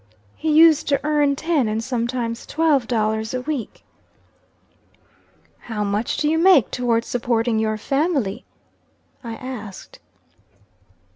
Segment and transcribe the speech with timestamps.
[0.35, 3.83] He used to earn ten and sometimes twelve dollars a week."
[5.59, 8.43] "How much do you make towards supporting your family?"
[9.23, 9.99] I asked.